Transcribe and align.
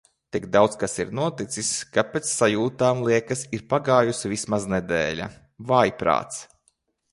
Tik 0.35 0.45
daudz 0.53 0.77
kas 0.83 0.95
ir 1.03 1.11
noticis, 1.19 1.69
ka 1.97 2.05
pēc 2.13 2.31
sajūtām 2.37 3.05
liekas 3.09 3.45
ir 3.59 3.67
pagājusi 3.75 4.33
vismaz 4.35 4.67
nedēļa. 4.75 5.31
Vājprāts! 5.75 6.45